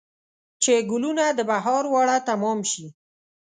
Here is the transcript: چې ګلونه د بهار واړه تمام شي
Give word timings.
چې 0.63 0.73
ګلونه 0.89 1.25
د 1.33 1.39
بهار 1.51 1.83
واړه 1.89 2.17
تمام 2.29 2.59
شي 2.71 2.87